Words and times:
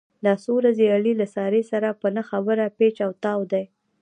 دا 0.25 0.33
څو 0.43 0.51
ورځې 0.59 0.85
علي 0.95 1.13
له 1.21 1.27
سارې 1.35 1.61
سره 1.71 1.89
په 2.01 2.07
نه 2.15 2.23
خبره 2.29 2.63
پېچ 2.77 2.95
او 3.05 3.11
تاو 3.23 3.41
دی. 3.51 3.63